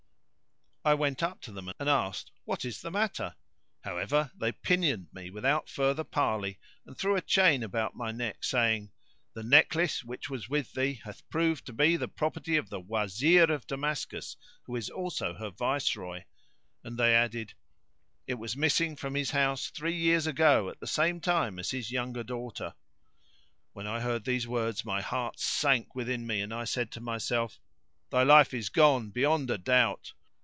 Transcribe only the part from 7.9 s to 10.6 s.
my neck, saying, "The necklet which was